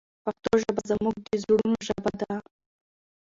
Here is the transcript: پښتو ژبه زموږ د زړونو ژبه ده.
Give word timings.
پښتو 0.23 0.51
ژبه 0.61 0.81
زموږ 0.91 1.15
د 1.27 1.29
زړونو 1.43 1.77
ژبه 1.87 2.11
ده. 2.19 2.33